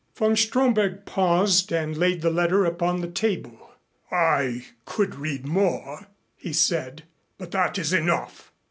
[0.15, 3.69] '"Von Stromberg paused and laid the letter upon the table.
[4.11, 7.03] "I could read more," he said,
[7.37, 8.51] "but that is enough.